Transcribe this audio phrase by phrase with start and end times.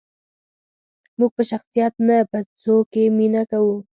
[1.19, 3.75] موږ په شخصیت نه، په څوکې مینه کوو.